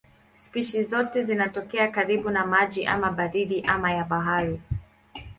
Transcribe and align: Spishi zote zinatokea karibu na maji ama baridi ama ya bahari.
Spishi 0.35 0.83
zote 0.83 1.23
zinatokea 1.23 1.87
karibu 1.87 2.29
na 2.29 2.45
maji 2.45 2.85
ama 2.85 3.11
baridi 3.11 3.61
ama 3.61 3.91
ya 3.91 4.03
bahari. 4.03 4.59